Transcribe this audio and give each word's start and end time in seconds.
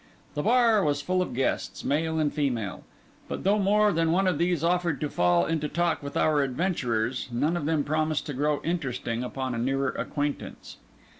The 0.33 0.41
bar 0.41 0.83
was 0.83 1.03
full 1.03 1.21
of 1.21 1.35
guests, 1.35 1.83
male 1.83 2.17
and 2.17 2.33
female; 2.33 2.83
but 3.27 3.43
though 3.43 3.59
more 3.59 3.91
than 3.93 4.11
one 4.11 4.25
of 4.25 4.39
these 4.39 4.63
offered 4.63 4.99
to 5.01 5.11
fall 5.11 5.45
into 5.45 5.69
talk 5.69 6.01
with 6.01 6.17
our 6.17 6.41
adventurers, 6.41 7.29
none 7.31 7.55
of 7.55 7.65
them 7.65 7.83
promised 7.83 8.25
to 8.25 8.33
grow 8.33 8.61
interesting 8.63 9.23
upon 9.23 9.53
a 9.53 9.59
nearer 9.59 9.89
acquaintance. 9.89 10.77